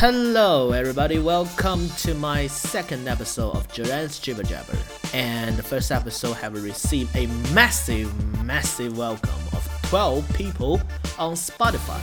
[0.00, 1.18] Hello, everybody.
[1.18, 4.78] Welcome to my second episode of Duran's Jibber Jabber.
[5.12, 8.08] And the first episode have received a massive,
[8.44, 10.80] massive welcome of 12 people
[11.18, 12.00] on Spotify.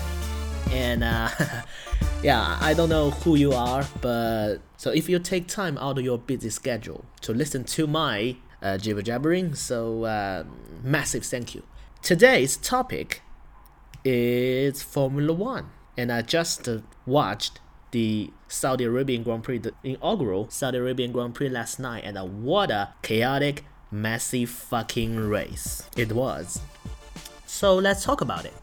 [0.73, 1.29] And uh,
[2.21, 6.03] yeah, I don't know who you are, but so if you take time out of
[6.03, 10.43] your busy schedule to listen to my uh, jibber jabbering, so uh,
[10.83, 11.63] massive thank you.
[12.01, 13.21] Today's topic
[14.03, 17.61] is Formula One, and I just uh, watched
[17.95, 22.25] the Saudi Arabian Grand Prix, the inaugural Saudi Arabian Grand Prix last night, and uh,
[22.25, 26.59] what a chaotic, messy fucking race it was.
[27.45, 28.53] So let's talk about it.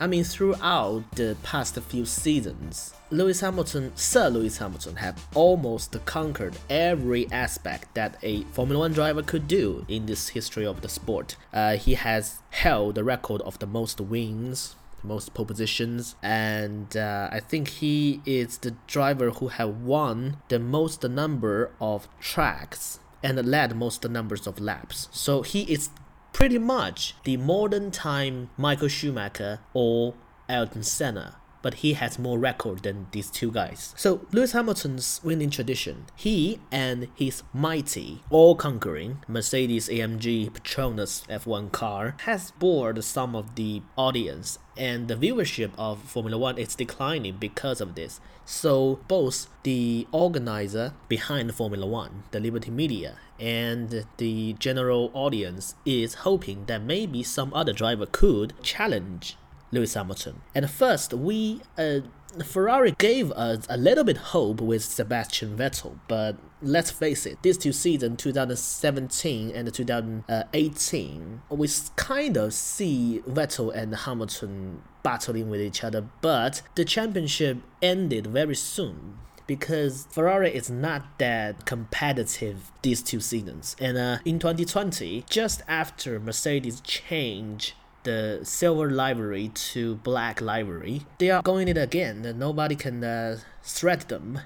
[0.00, 6.56] I mean, throughout the past few seasons, Lewis Hamilton, Sir Lewis Hamilton, have almost conquered
[6.70, 11.36] every aspect that a Formula One driver could do in this history of the sport.
[11.52, 14.76] Uh, he has held the record of the most wins,
[15.06, 21.02] most positions, and uh, I think he is the driver who have won the most
[21.04, 25.08] number of tracks and led most numbers of laps.
[25.10, 25.90] So he is
[26.32, 30.14] pretty much the modern time Michael Schumacher or
[30.48, 33.92] Ayrton Senna but he has more record than these two guys.
[33.96, 42.14] So Lewis Hamilton's winning tradition, he and his mighty, all-conquering Mercedes AMG Petronas F1 car
[42.20, 47.80] has bored some of the audience and the viewership of Formula One is declining because
[47.80, 48.20] of this.
[48.44, 56.22] So both the organizer behind Formula One, the Liberty Media, and the general audience is
[56.26, 59.36] hoping that maybe some other driver could challenge
[59.72, 60.42] Lewis Hamilton.
[60.54, 62.00] At first, we uh,
[62.44, 67.56] Ferrari gave us a little bit hope with Sebastian Vettel, but let's face it, these
[67.56, 75.82] two seasons, 2017 and 2018, we kind of see Vettel and Hamilton battling with each
[75.84, 83.20] other, but the championship ended very soon because Ferrari is not that competitive these two
[83.20, 83.76] seasons.
[83.78, 87.74] And uh, in 2020, just after Mercedes changed
[88.06, 92.34] the silver livery to black livery, they are going it again.
[92.38, 94.40] Nobody can uh, threat them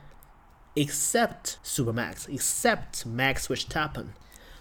[0.75, 4.09] except Supermax, except Max Verstappen.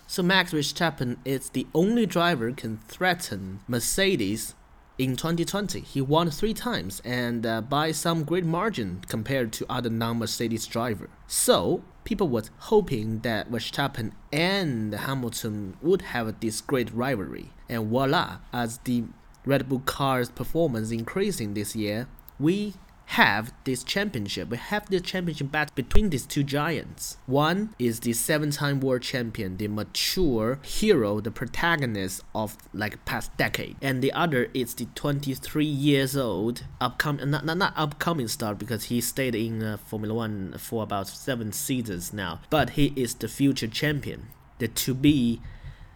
[0.06, 4.54] So Max Verstappen is the only driver can threaten Mercedes
[4.98, 5.80] in 2020.
[5.80, 11.10] He won three times and uh, by some great margin compared to other non-Mercedes driver.
[11.28, 17.52] So people was hoping that Verstappen and Hamilton would have this great rivalry.
[17.70, 19.04] And voila, as the
[19.46, 22.08] Red Bull car's performance increasing this year,
[22.40, 22.74] we
[23.10, 24.50] have this championship.
[24.50, 27.18] We have this championship battle between these two giants.
[27.26, 33.78] One is the seven-time world champion, the mature hero, the protagonist of like past decade,
[33.82, 38.86] and the other is the 23 years old upcoming, not, not, not upcoming star because
[38.86, 43.28] he stayed in uh, Formula One for about seven seasons now, but he is the
[43.28, 44.28] future champion,
[44.60, 45.42] the to be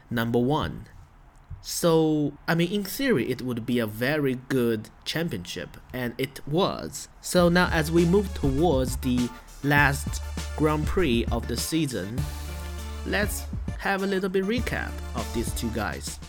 [0.09, 0.85] number one.
[1.65, 7.07] So, I mean, in theory, it would be a very good championship, and it was.
[7.21, 9.29] So, now as we move towards the
[9.63, 10.21] last
[10.57, 12.21] Grand Prix of the season,
[13.05, 13.45] let's
[13.79, 16.19] have a little bit recap of these two guys.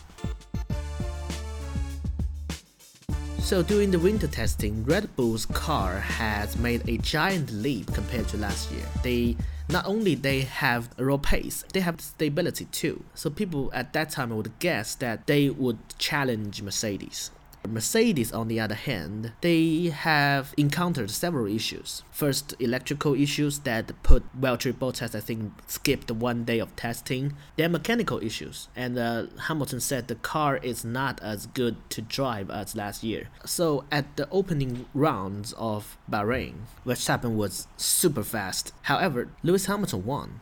[3.39, 8.37] So during the winter testing, Red Bull's car has made a giant leap compared to
[8.37, 8.85] last year.
[9.03, 9.37] They
[9.69, 13.03] not only they have raw pace, they have stability too.
[13.13, 17.31] So people at that time would guess that they would challenge Mercedes.
[17.67, 22.03] Mercedes, on the other hand, they have encountered several issues.
[22.11, 27.33] First, electrical issues that put Valtteri Bottas, I think, skipped one day of testing.
[27.55, 32.49] Then mechanical issues, and uh, Hamilton said the car is not as good to drive
[32.49, 33.29] as last year.
[33.45, 38.73] So at the opening rounds of Bahrain, Verstappen was super fast.
[38.83, 40.41] However, Lewis Hamilton won.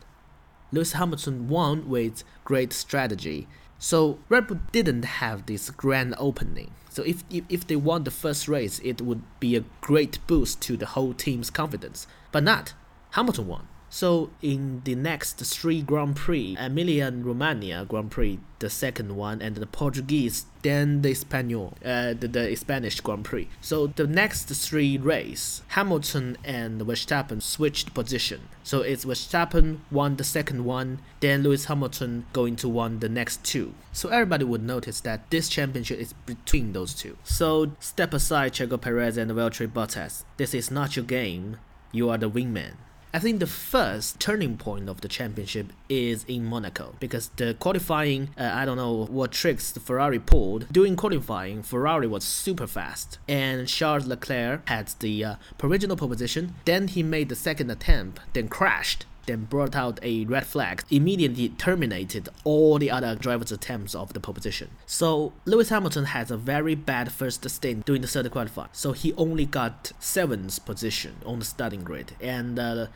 [0.72, 3.46] Lewis Hamilton won with great strategy.
[3.84, 6.70] So Red Bull didn't have this grand opening.
[6.88, 10.62] So if, if, if they won the first race, it would be a great boost
[10.62, 12.06] to the whole team's confidence.
[12.32, 12.72] But not.
[13.10, 13.68] Hamilton won.
[13.94, 19.54] So in the next three Grand Prix, Emilia Romagna Grand Prix, the second one, and
[19.54, 23.48] the Portuguese, then the Spanish, uh, the, the Spanish Grand Prix.
[23.60, 28.48] So the next three race, Hamilton and Verstappen switched position.
[28.64, 33.44] So it's Verstappen won the second one, then Lewis Hamilton going to won the next
[33.44, 33.74] two.
[33.92, 37.16] So everybody would notice that this championship is between those two.
[37.22, 40.24] So step aside Checo Perez and Valtteri Bottas.
[40.36, 41.58] This is not your game.
[41.92, 42.72] You are the wingman
[43.14, 48.30] I think the first turning point of the championship is in Monaco because the qualifying,
[48.36, 50.66] uh, I don't know what tricks the Ferrari pulled.
[50.72, 56.56] During qualifying, Ferrari was super fast, and Charles Leclerc had the uh, provisional position.
[56.64, 61.48] Then he made the second attempt, then crashed then brought out a red flag, immediately
[61.50, 64.70] terminated all the other drivers' attempts of the pole position.
[64.86, 68.70] So Lewis Hamilton has a very bad first stint during the third qualifying.
[68.72, 72.86] So he only got seventh position on the starting grid, and uh,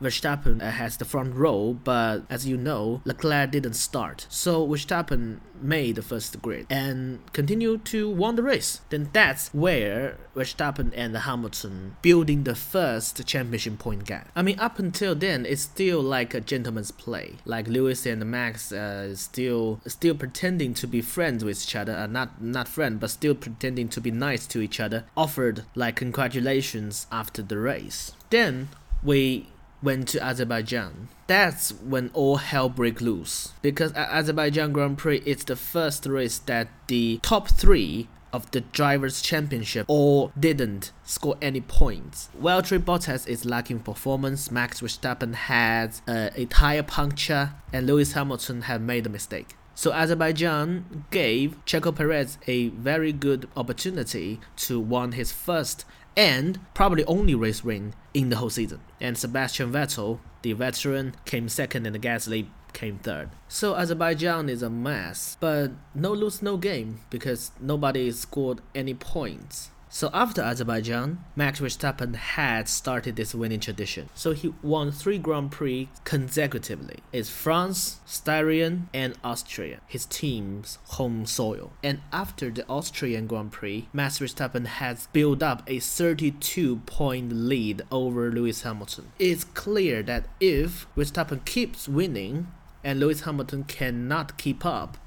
[0.00, 4.26] Verstappen has the front row, but as you know, Leclerc didn't start.
[4.28, 8.80] So Verstappen made the first grid and continued to win the race.
[8.90, 14.28] Then that's where Verstappen and Hamilton building the first championship point gap.
[14.36, 17.36] I mean, up until then, it's still like a gentleman's play.
[17.44, 22.06] Like Lewis and Max uh, still still pretending to be friends with each other, uh,
[22.06, 25.04] not not friends, but still pretending to be nice to each other.
[25.16, 28.12] Offered like congratulations after the race.
[28.30, 28.68] Then
[29.02, 29.48] we
[29.82, 31.08] went to Azerbaijan.
[31.26, 33.52] That's when all hell break loose.
[33.62, 38.60] Because at Azerbaijan Grand Prix it's the first race that the top three of the
[38.60, 42.28] drivers' championship or didn't score any points.
[42.40, 48.62] Valtteri Bottas is lacking performance, Max Verstappen had uh, a tire puncture, and Lewis Hamilton
[48.62, 49.56] had made a mistake.
[49.74, 55.84] So Azerbaijan gave Checo Perez a very good opportunity to win his first
[56.16, 58.80] and probably only race win in the whole season.
[59.00, 63.30] And Sebastian Vettel, the veteran, came second and Gasly came third.
[63.48, 69.70] So Azerbaijan is a mess, but no lose no game because nobody scored any points.
[69.90, 74.10] So after Azerbaijan, Max Verstappen had started this winning tradition.
[74.14, 76.98] So he won three Grand Prix consecutively.
[77.10, 81.72] It's France, Styrian, and Austria, his team's home soil.
[81.82, 87.82] And after the Austrian Grand Prix, Max Verstappen has built up a 32 point lead
[87.90, 89.12] over Lewis Hamilton.
[89.18, 92.48] It's clear that if Verstappen keeps winning
[92.82, 94.98] and Lewis Hamilton cannot keep up,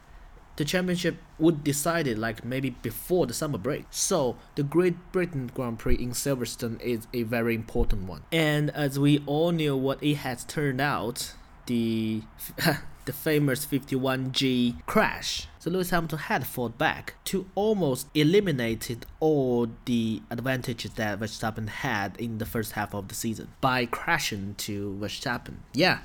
[0.57, 3.85] the championship would decide it like maybe before the summer break.
[3.89, 8.23] So the Great Britain Grand Prix in Silverstone is a very important one.
[8.31, 11.33] And as we all knew what it has turned out,
[11.65, 12.21] the
[13.05, 15.47] the famous 51G crash.
[15.59, 22.15] So Lewis Hamilton had fought back to almost eliminated all the advantages that Verstappen had
[22.19, 25.55] in the first half of the season by crashing to Verstappen.
[25.73, 25.99] Yeah,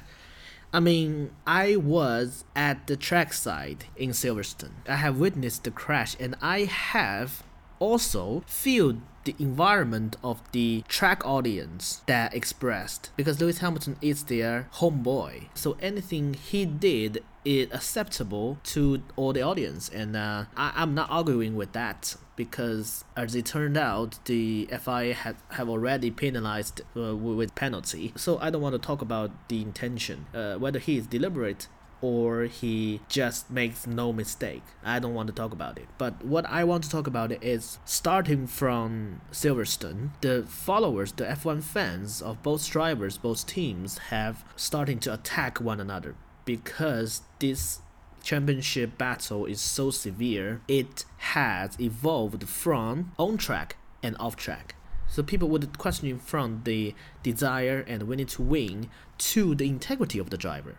[0.77, 4.75] I mean, I was at the trackside in Silverstone.
[4.87, 7.43] I have witnessed the crash and I have
[7.79, 14.69] also feel the environment of the track audience that expressed because Lewis Hamilton is their
[14.75, 15.49] homeboy.
[15.55, 21.11] So anything he did is acceptable to all the audience, and uh, I, I'm not
[21.11, 27.17] arguing with that because as it turned out, the FIA had have already penalized uh,
[27.17, 28.13] with penalty.
[28.17, 31.69] So I don't want to talk about the intention, uh, whether he is deliberate
[32.03, 34.63] or he just makes no mistake.
[34.85, 35.87] I don't want to talk about it.
[35.99, 41.63] But what I want to talk about is starting from Silverstone, the followers, the F1
[41.63, 47.81] fans of both drivers, both teams have starting to attack one another because this
[48.27, 50.61] championship battle is so severe.
[50.67, 54.75] It has evolved from on track and off track.
[55.07, 60.31] So people would question from the desire and winning to win to the integrity of
[60.31, 60.77] the driver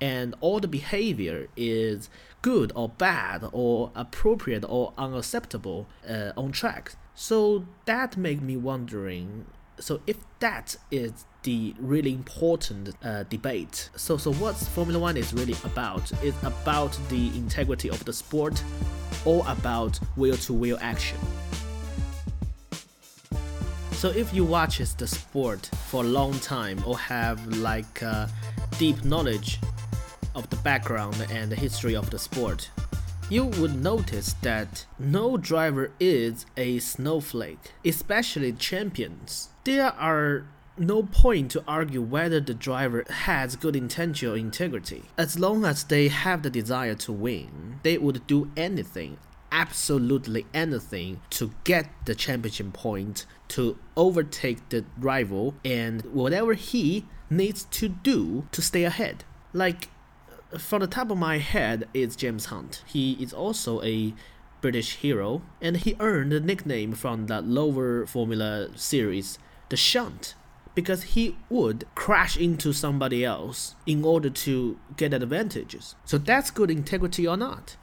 [0.00, 2.08] and all the behavior is
[2.42, 6.94] good or bad or appropriate or unacceptable uh, on track.
[7.14, 9.46] So that made me wondering.
[9.78, 15.32] So if that is the really important uh, debate, so so what Formula One is
[15.32, 18.62] really about is about the integrity of the sport,
[19.24, 21.18] or about wheel-to-wheel action.
[23.92, 28.28] So if you watch the sport for a long time or have like uh,
[28.78, 29.58] deep knowledge
[30.34, 32.70] of the background and the history of the sport,
[33.28, 39.48] you would notice that no driver is a snowflake, especially champions.
[39.64, 40.46] There are
[40.78, 45.02] no point to argue whether the driver has good intention or integrity.
[45.18, 49.18] As long as they have the desire to win, they would do anything,
[49.50, 57.64] absolutely anything, to get the championship point, to overtake the rival, and whatever he needs
[57.64, 59.24] to do to stay ahead.
[59.52, 59.88] Like
[60.58, 62.82] from the top of my head is James Hunt.
[62.86, 64.14] He is also a
[64.60, 69.38] British hero, and he earned the nickname from the lower Formula series,
[69.68, 70.34] the Shunt,
[70.74, 75.94] because he would crash into somebody else in order to get advantages.
[76.04, 77.76] So that's good integrity or not.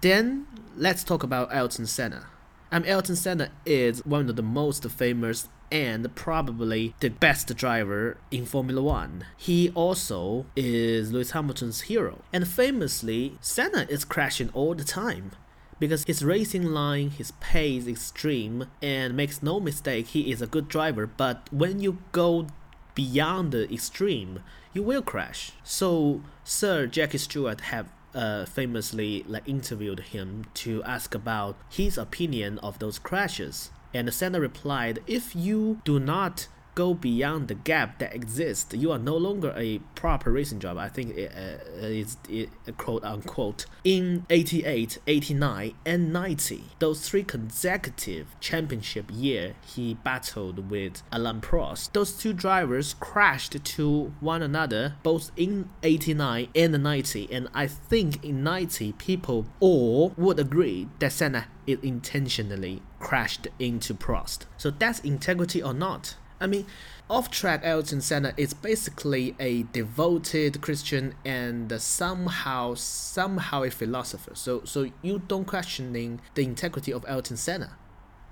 [0.00, 2.26] Then let's talk about Ayrton Senna.
[2.72, 8.46] Mean, Ayrton Senna is one of the most famous and probably the best driver in
[8.46, 9.24] Formula One.
[9.36, 12.22] He also is Lewis Hamilton's hero.
[12.32, 15.32] And famously, Senna is crashing all the time
[15.78, 20.46] because his racing line, his pace is extreme, and makes no mistake, he is a
[20.46, 21.06] good driver.
[21.06, 22.46] But when you go
[22.94, 24.40] beyond the extreme,
[24.72, 25.52] you will crash.
[25.64, 32.58] So Sir Jackie Stewart have uh, famously like interviewed him to ask about his opinion
[32.58, 33.70] of those crashes.
[33.94, 38.90] And the Senna replied, If you do not go beyond the gap that exists, you
[38.92, 40.80] are no longer a proper racing driver.
[40.80, 43.66] I think it, uh, it's it, quote unquote.
[43.84, 51.92] In 88, 89, and 90, those three consecutive championship year, he battled with Alain Prost.
[51.92, 58.24] Those two drivers crashed to one another both in 89 and 90, and I think
[58.24, 64.46] in 90, people all would agree that Senna intentionally crashed into Prost.
[64.56, 66.16] So that's integrity or not.
[66.42, 66.66] I mean,
[67.08, 74.34] off track Elton Senna is basically a devoted Christian and somehow somehow a philosopher.
[74.34, 77.76] So so you don't questioning the integrity of Elton Senna.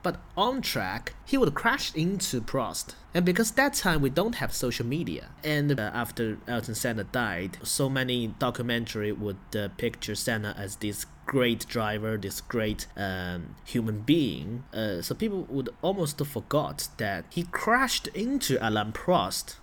[0.02, 2.94] But on track, he would crash into Prost.
[3.12, 7.58] And because that time we don't have social media, and uh, after Elton Senna died,
[7.62, 14.00] so many documentary would uh, picture Senna as this great driver, this great um, human
[14.00, 14.64] being.
[14.72, 19.56] Uh, so people would almost forgot that he crashed into Alain Prost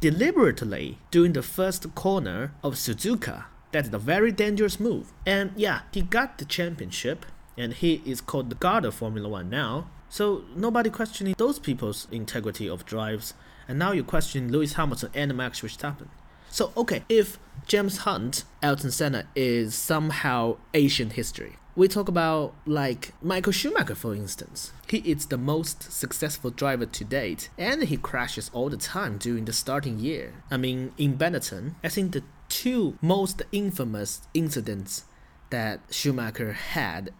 [0.00, 3.44] deliberately during the first corner of Suzuka.
[3.70, 5.12] That's a very dangerous move.
[5.24, 7.24] And yeah, he got the championship
[7.56, 9.88] and he is called the god of Formula One now.
[10.08, 13.34] So nobody questioning those people's integrity of drives,
[13.66, 16.08] and now you question Lewis Hamilton and Max Verstappen.
[16.50, 21.56] So okay, if James Hunt, Elton Senna is somehow ancient history.
[21.74, 24.72] We talk about like Michael Schumacher for instance.
[24.86, 29.46] He is the most successful driver to date, and he crashes all the time during
[29.46, 30.34] the starting year.
[30.50, 35.04] I mean, in Benetton, I think the two most infamous incidents
[35.48, 37.10] that Schumacher had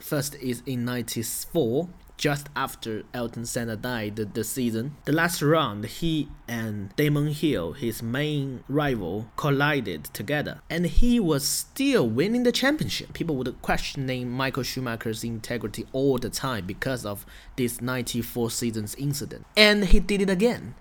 [0.00, 4.96] First is in 94, just after Elton Senna died the, season.
[5.06, 10.60] The last round, he and Damon Hill, his main rival, collided together.
[10.68, 13.14] And he was still winning the championship.
[13.14, 17.24] People would questioning Michael Schumacher's integrity all the time because of
[17.56, 19.46] this 94 season's incident.
[19.56, 20.74] And he did it again.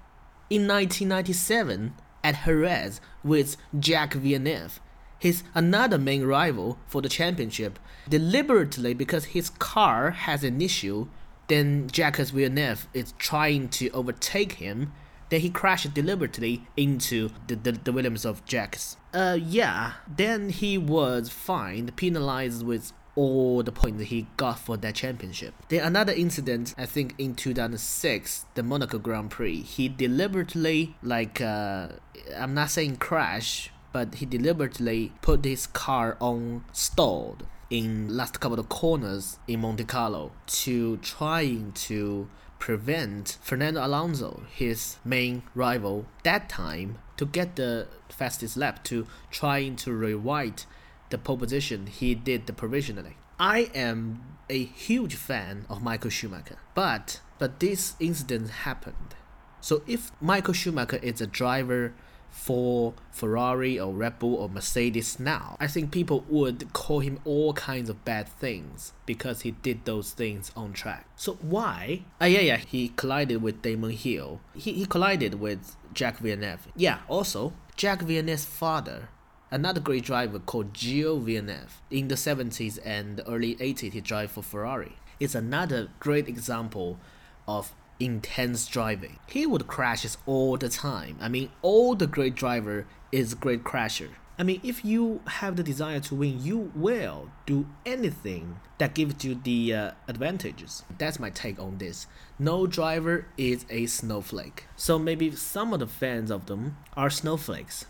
[0.49, 4.79] In 1997, at Jerez with Jacques Villeneuve,
[5.19, 11.07] his another main rival for the championship, deliberately because his car has an issue.
[11.47, 14.93] Then Jacques Villeneuve is trying to overtake him.
[15.29, 18.77] Then he crashed deliberately into the, the, the Williams of Jacques.
[19.13, 19.93] Uh, yeah.
[20.07, 25.53] Then he was fined, penalized with all the points he got for that championship.
[25.67, 31.89] Then another incident, I think in 2006, the Monaco Grand Prix, he deliberately like uh,
[32.37, 38.59] I'm not saying crash, but he deliberately put his car on stalled in last couple
[38.59, 46.49] of corners in Monte Carlo to trying to prevent Fernando Alonso, his main rival that
[46.49, 50.65] time, to get the fastest lap to trying to rewrite
[51.09, 53.17] the pole position he did the provisionally.
[53.39, 59.15] I am a huge fan of Michael Schumacher, but but this incident happened.
[59.61, 61.93] So if Michael Schumacher is a driver
[62.29, 67.53] for Ferrari or Red Bull or Mercedes now, I think people would call him all
[67.53, 71.05] kinds of bad things because he did those things on track.
[71.15, 72.03] So why?
[72.21, 74.41] Ah, yeah, yeah, he collided with Damon Hill.
[74.55, 76.67] He, he collided with Jacques Villeneuve.
[76.75, 79.09] Yeah, also, Jacques Villeneuve's father
[79.51, 81.81] another great driver called Gio Villeneuve.
[81.89, 84.97] In the 70s and early 80s, he drove for Ferrari.
[85.19, 86.99] It's another great example
[87.47, 89.19] of intense driving.
[89.27, 91.17] He would crashes all the time.
[91.19, 94.09] I mean, all the great driver is great crasher.
[94.37, 99.25] I mean, if you have the desire to win, you will do anything that gives
[99.25, 100.83] you the uh, advantages.
[100.97, 102.07] That's my take on this.
[102.39, 104.65] No driver is a snowflake.
[104.77, 107.85] So maybe some of the fans of them are snowflakes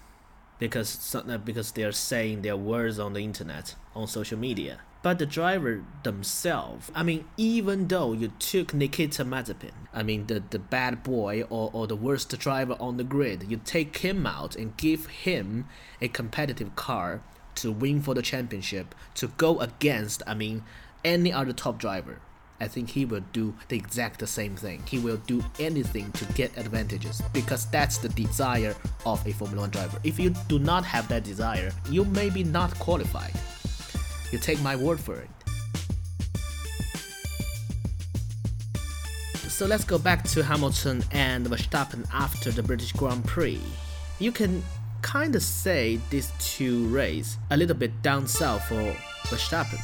[0.57, 5.25] because because they are saying their words on the internet on social media but the
[5.25, 6.91] driver themselves.
[6.93, 11.69] I mean, even though you took Nikita Mazepin, I mean, the, the bad boy or,
[11.73, 15.67] or the worst driver on the grid, you take him out and give him
[16.01, 17.21] a competitive car
[17.55, 20.63] to win for the championship, to go against, I mean,
[21.03, 22.19] any other top driver.
[22.61, 24.83] I think he will do the exact same thing.
[24.85, 28.75] He will do anything to get advantages because that's the desire
[29.05, 29.97] of a Formula One driver.
[30.03, 33.33] If you do not have that desire, you may be not qualified.
[34.31, 35.29] You take my word for it.
[39.35, 43.59] So let's go back to Hamilton and Verstappen after the British Grand Prix.
[44.19, 44.63] You can
[45.01, 48.95] kind of say these two races a little bit down south for
[49.27, 49.79] Verstappen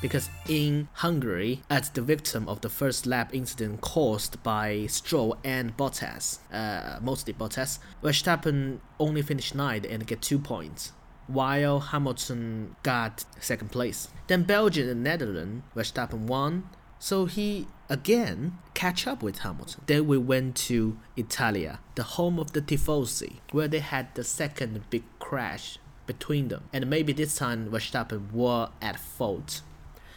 [0.00, 5.76] because in Hungary, as the victim of the first lap incident caused by Stroll and
[5.76, 10.92] Bottas, uh, mostly Bottas, Verstappen only finished ninth and get two points
[11.32, 14.08] while Hamilton got second place.
[14.26, 16.68] Then Belgium and Netherlands, Verstappen won,
[16.98, 19.82] so he again catch up with Hamilton.
[19.86, 24.88] Then we went to Italia, the home of the Tifosi, where they had the second
[24.90, 26.64] big crash between them.
[26.72, 29.62] And maybe this time Verstappen were at fault.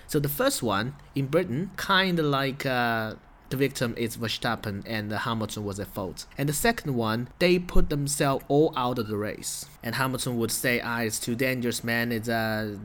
[0.08, 3.16] So the first one in Britain, kind of like uh,
[3.50, 6.26] the victim is Verstappen and Hamilton was at fault.
[6.38, 9.66] And the second one, they put themselves all out of the race.
[9.86, 12.12] And Hamilton would say, "Ah, it's too dangerous, man.
[12.12, 12.78] It's uh,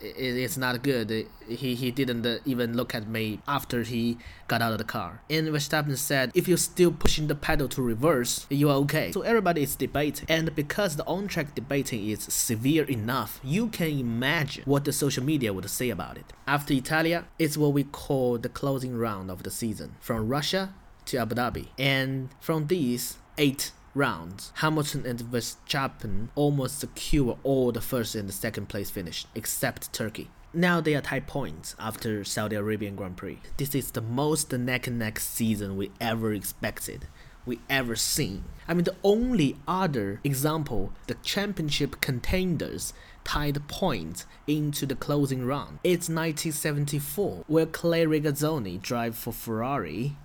[0.00, 1.26] it's not good.
[1.46, 4.16] He he didn't even look at me after he
[4.48, 7.82] got out of the car." And Verstappen said, "If you're still pushing the pedal to
[7.82, 12.84] reverse, you are okay." So everybody is debating, and because the on-track debating is severe
[12.84, 16.32] enough, you can imagine what the social media would say about it.
[16.46, 20.72] After Italia, it's what we call the closing round of the season, from Russia
[21.06, 27.80] to Abu Dhabi, and from these eight rounds, Hamilton and Verstappen almost secure all the
[27.80, 30.30] first and the second place finish, except Turkey.
[30.52, 33.40] Now they are tied points after Saudi Arabian Grand Prix.
[33.56, 37.08] This is the most neck and neck season we ever expected,
[37.44, 38.44] we ever seen.
[38.68, 42.92] I mean, the only other example, the championship contenders
[43.24, 45.78] tied points into the closing round.
[45.82, 50.16] It's 1974, where Clay Regazzoni drive for Ferrari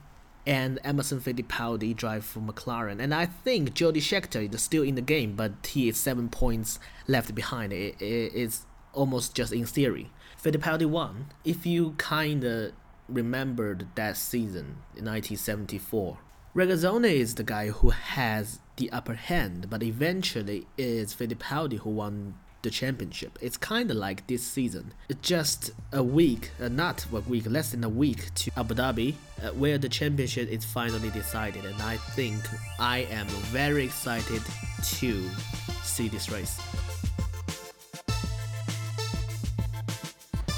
[0.45, 2.99] and Emerson Fittipaldi drive for McLaren.
[2.99, 6.79] And I think Jody Scheckter is still in the game, but he is seven points
[7.07, 7.73] left behind.
[7.73, 10.11] It, it, it's almost just in theory.
[10.41, 11.27] Fittipaldi won.
[11.43, 12.71] If you kind of
[13.07, 16.17] remembered that season in 1974,
[16.55, 22.33] Regazzoni is the guy who has the upper hand, but eventually it's Fittipaldi who won
[22.61, 23.37] the championship.
[23.41, 24.93] It's kind of like this season.
[25.21, 29.49] Just a week, uh, not a week, less than a week to Abu Dhabi, uh,
[29.49, 31.65] where the championship is finally decided.
[31.65, 32.39] And I think
[32.79, 34.41] I am very excited
[34.99, 35.29] to
[35.83, 36.59] see this race.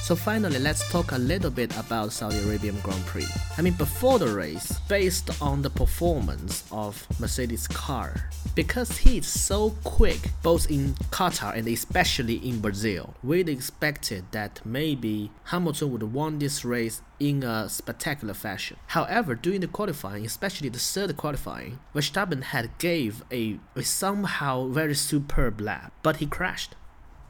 [0.04, 3.26] So finally, let's talk a little bit about Saudi Arabian Grand Prix.
[3.58, 9.72] I mean, before the race, based on the performance of Mercedes' car, because he's so
[9.84, 16.40] quick, both in Qatar and especially in Brazil, we'd expected that maybe Hamilton would won
[16.40, 18.78] this race in a spectacular fashion.
[18.88, 24.96] However, during the qualifying, especially the third qualifying, Verstappen had gave a, a somehow very
[24.96, 26.76] superb lap, but he crashed.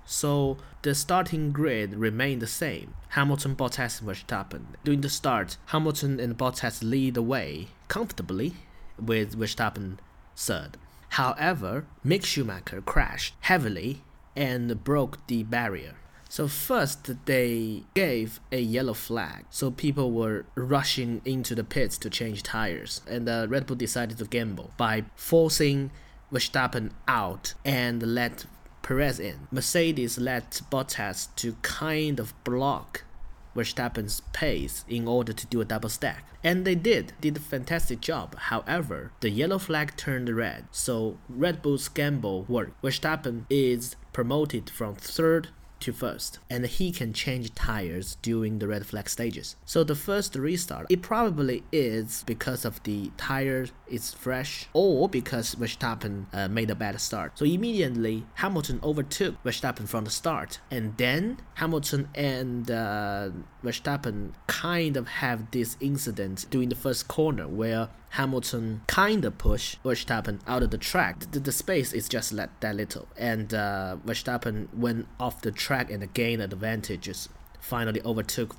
[0.06, 2.94] So the starting grid remained the same.
[3.10, 4.66] Hamilton, Bottas, Verstappen.
[4.84, 8.56] During the start, Hamilton and Bottas lead the way comfortably,
[9.00, 9.98] with Verstappen
[10.36, 10.78] third.
[11.14, 14.02] However, Mick Schumacher crashed heavily
[14.36, 15.94] and broke the barrier.
[16.28, 22.10] So first they gave a yellow flag, so people were rushing into the pits to
[22.10, 25.92] change tires, and uh, Red Bull decided to gamble by forcing
[26.32, 28.48] Verstappen out and let
[28.82, 29.48] Perez in.
[29.52, 33.04] Mercedes let Bottas to kind of block
[33.56, 36.26] Verstappen's pace in order to do a double stack.
[36.44, 38.36] And they did, did a fantastic job.
[38.38, 42.82] However, the yellow flag turned red, so Red Bull's gamble worked.
[42.82, 45.50] Verstappen is promoted from third
[45.84, 49.56] to first, and he can change tires during the red flag stages.
[49.66, 55.56] So the first restart, it probably is because of the tire is fresh, or because
[55.56, 57.38] Verstappen uh, made a bad start.
[57.38, 63.30] So immediately Hamilton overtook Verstappen from the start, and then Hamilton and uh,
[63.64, 69.82] Verstappen kind of have this incident during the first corner where Hamilton kind of pushed
[69.82, 71.32] Verstappen out of the track.
[71.32, 75.90] The, the space is just that, that little, and uh, Verstappen went off the track
[75.90, 77.28] and gained advantages.
[77.60, 78.56] Finally overtook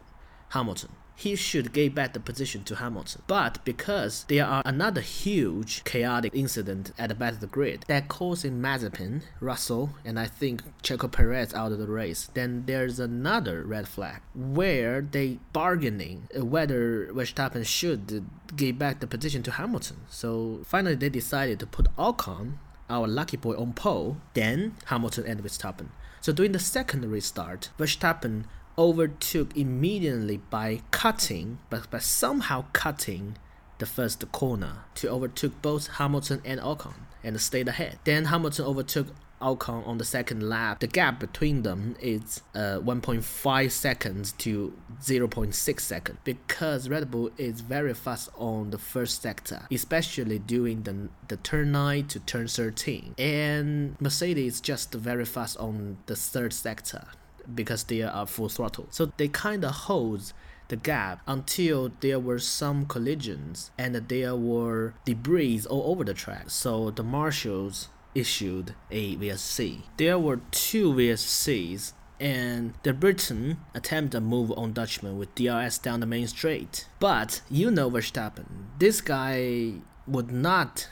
[0.49, 3.23] Hamilton he should give back the position to Hamilton.
[3.27, 8.09] But because there are another huge chaotic incident at the back of the grid that
[8.09, 13.63] causing Mazepin, Russell, and I think Checo Perez out of the race, then there's another
[13.63, 19.99] red flag where they bargaining whether Verstappen should give back the position to Hamilton.
[20.09, 22.55] So finally they decided to put Ocon,
[22.91, 25.89] our lucky boy, on pole, then Hamilton and Verstappen.
[26.21, 28.45] So during the second restart, Verstappen
[28.77, 33.37] overtook immediately by cutting, but by somehow cutting
[33.79, 37.99] the first corner to overtook both Hamilton and Ocon and stayed ahead.
[38.05, 39.09] Then Hamilton overtook
[39.45, 45.81] Ocon on the second lap, the gap between them is uh, 1.5 seconds to 0.6
[45.81, 51.37] seconds because Red Bull is very fast on the first sector, especially during the, the
[51.37, 53.15] turn 9 to turn 13.
[53.19, 57.09] And Mercedes just very fast on the third sector
[57.53, 58.87] because they are full throttle.
[58.91, 60.33] So they kind of hold
[60.69, 66.51] the gap until there were some collisions and there were debris all over the track.
[66.51, 69.83] So the marshals issued a VSC.
[69.97, 76.01] There were two VSCs and the Briton attempted a move on Dutchman with DRS down
[76.01, 76.87] the main straight.
[77.01, 78.47] But you know Verstappen,
[78.79, 79.75] this guy
[80.07, 80.89] would not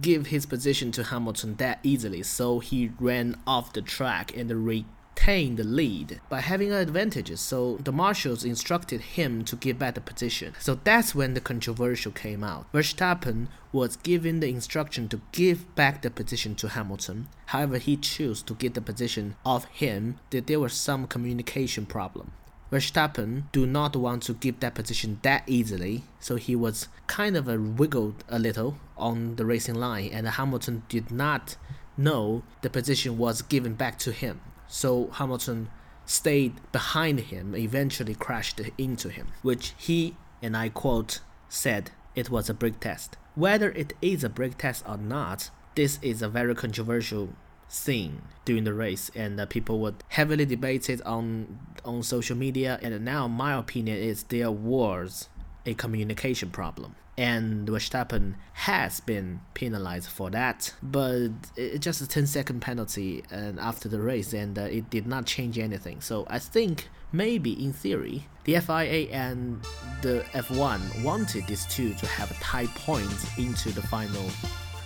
[0.00, 4.84] give his position to Hamilton that easily, so he ran off the track and re
[5.26, 10.00] the lead by having an advantage, so the marshals instructed him to give back the
[10.00, 10.54] position.
[10.60, 12.72] So that's when the controversial came out.
[12.72, 17.26] Verstappen was given the instruction to give back the position to Hamilton.
[17.46, 22.30] However, he chose to get the position of him that there was some communication problem.
[22.70, 27.48] Verstappen do not want to give that position that easily, so he was kind of
[27.48, 31.56] a wiggled a little on the racing line, and Hamilton did not
[31.96, 35.68] know the position was given back to him so Hamilton
[36.04, 42.48] stayed behind him, eventually crashed into him, which he, and I quote, said it was
[42.48, 43.16] a brake test.
[43.34, 47.30] Whether it is a brake test or not, this is a very controversial
[47.68, 52.78] thing during the race, and uh, people would heavily debate it on on social media.
[52.82, 55.28] And now, my opinion is there was
[55.66, 60.74] a communication problem and Verstappen has been penalized for that.
[60.82, 65.06] But it's just a 10 second penalty and after the race, and uh, it did
[65.06, 66.00] not change anything.
[66.00, 69.62] So I think maybe in theory, the FIA and
[70.02, 74.24] the F1 wanted these two to have a tie points into the final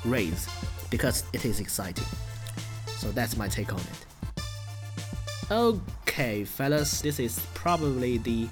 [0.05, 0.49] race
[0.91, 2.07] because it is exciting.
[2.87, 4.07] So that's my take on it.
[5.51, 8.49] Okay, fellas, this is probably the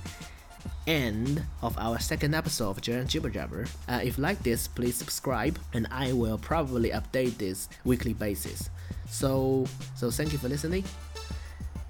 [0.89, 3.67] end of our second episode of German Jibber Jabber.
[3.87, 8.71] Uh, if you like this, please subscribe, and I will probably update this weekly basis.
[9.09, 10.85] So, so thank you for listening.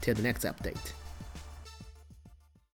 [0.01, 0.98] Till the next update.